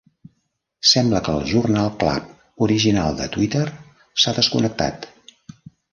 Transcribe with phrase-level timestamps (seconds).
[0.91, 3.65] Sembla que el Journal Club original de Twitter
[4.25, 5.07] s'ha desconnectat.